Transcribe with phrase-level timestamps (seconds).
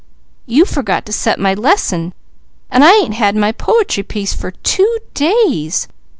[0.47, 2.15] "You forgot to set my lesson,
[2.71, 5.87] an' I ain't had my po'try piece for two days.